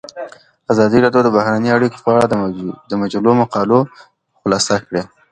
ازادي 0.71 0.97
راډیو 1.05 1.25
د 1.25 1.29
بهرنۍ 1.35 1.69
اړیکې 1.77 1.99
په 2.05 2.09
اړه 2.15 2.25
د 2.89 2.93
مجلو 3.01 3.31
مقالو 3.41 3.79
خلاصه 4.41 4.75
کړې. 4.85 5.01